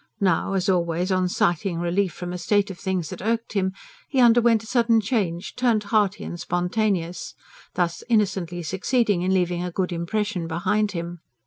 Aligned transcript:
Now 0.19 0.53
as 0.53 0.67
always 0.67 1.11
on 1.11 1.29
sighting 1.29 1.77
relief 1.77 2.11
from 2.11 2.33
a 2.33 2.39
state 2.39 2.71
of 2.71 2.79
things 2.79 3.11
that 3.11 3.21
irked 3.21 3.53
him 3.53 3.71
he 4.09 4.19
underwent 4.19 4.63
a 4.63 4.65
sudden 4.65 4.99
change, 4.99 5.55
turned 5.55 5.83
hearty 5.83 6.23
and 6.23 6.39
spontaneous, 6.39 7.35
thus 7.75 8.03
innocently 8.09 8.63
succeeding 8.63 9.21
in 9.21 9.31
leaving 9.31 9.63
a 9.63 9.69
good 9.69 9.91
impression 9.91 10.47
behind 10.47 10.93
him. 10.93 11.19